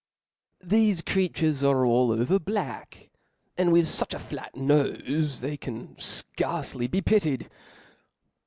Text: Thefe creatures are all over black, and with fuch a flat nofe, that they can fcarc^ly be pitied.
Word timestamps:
Thefe 0.65 1.05
creatures 1.05 1.63
are 1.63 1.85
all 1.85 2.11
over 2.11 2.39
black, 2.39 3.11
and 3.55 3.71
with 3.71 3.85
fuch 3.85 4.15
a 4.15 4.17
flat 4.17 4.55
nofe, 4.55 5.05
that 5.05 5.47
they 5.47 5.57
can 5.57 5.89
fcarc^ly 5.89 6.89
be 6.89 7.01
pitied. 7.03 7.51